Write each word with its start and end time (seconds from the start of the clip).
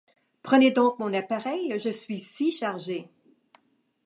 Prenez 0.41 0.71
donc 0.71 0.97
mon 0.97 1.13
appareil, 1.13 1.77
je 1.77 1.91
suis 1.91 2.17
si 2.17 2.51
chargé. 2.51 3.07